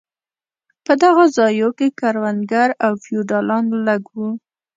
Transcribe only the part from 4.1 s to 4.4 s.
وو.